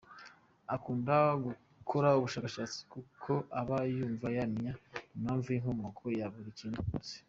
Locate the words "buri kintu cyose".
6.33-7.13